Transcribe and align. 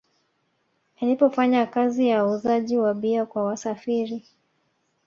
Alipofanya 1.01 1.65
kazi 1.65 2.07
ya 2.07 2.25
uuzaji 2.25 2.77
wa 2.77 2.93
bia 2.93 3.25
kwa 3.25 3.43
wasafiri 3.43 4.25